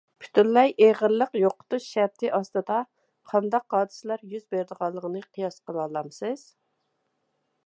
[0.23, 2.79] پۈتۈنلەي ئېغىرلىق يوقىتىش شەرتى ئاستىدا
[3.35, 6.53] قانداق ھادىسىلەر يۈز بېرىدىغانلىقىنى قىياس قىلالامسىز؟